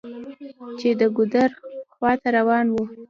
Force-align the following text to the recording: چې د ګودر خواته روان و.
چې 0.79 0.89
د 0.99 1.01
ګودر 1.15 1.49
خواته 1.93 2.27
روان 2.37 2.65
و. 2.71 2.75